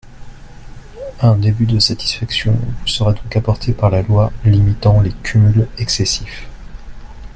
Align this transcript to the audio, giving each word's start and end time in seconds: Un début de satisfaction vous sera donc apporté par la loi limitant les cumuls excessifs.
Un 1.21 1.35
début 1.35 1.67
de 1.67 1.77
satisfaction 1.77 2.53
vous 2.53 2.87
sera 2.87 3.13
donc 3.13 3.37
apporté 3.37 3.71
par 3.71 3.91
la 3.91 4.01
loi 4.01 4.33
limitant 4.43 4.99
les 4.99 5.11
cumuls 5.21 5.67
excessifs. 5.77 6.47